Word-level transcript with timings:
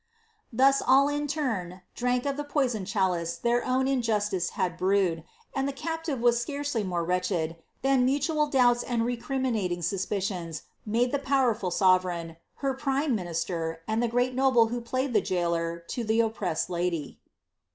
''Thus 0.51 0.81
all 0.81 1.07
in 1.09 1.27
turn 1.27 1.81
drank 1.93 2.25
of 2.25 2.35
the 2.35 2.43
poisoned 2.43 2.87
chalice 2.87 3.37
their 3.37 3.61
)wn 3.61 3.87
injustice 3.87 4.49
had 4.57 4.75
brewed, 4.75 5.23
and 5.55 5.67
the 5.67 5.71
captive 5.71 6.19
was 6.19 6.41
scarcely 6.41 6.81
more 6.83 7.03
wretched 7.03 7.55
hui 7.83 7.97
mutual 7.99 8.47
doubts 8.47 8.81
and 8.81 9.05
recriminating 9.05 9.83
suspicions 9.83 10.63
made 10.87 11.11
the 11.11 11.19
powerful 11.19 11.69
sove 11.69 12.01
«ign, 12.01 12.37
her 12.65 12.73
prime 12.73 13.13
minister, 13.13 13.83
and 13.87 14.01
the 14.01 14.07
great 14.07 14.33
noble 14.33 14.69
who 14.69 14.81
played 14.81 15.13
the 15.13 15.21
gaoler 15.21 15.77
to 15.89 16.01
ihe 16.01 16.25
oppressed 16.25 16.67
lady. 16.71 17.19